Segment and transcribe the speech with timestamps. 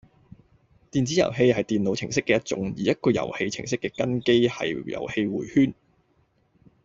[0.91, 5.75] 電子遊戲係電腦程式嘅一種，而一個遊戲程式嘅根基係遊戲迴圈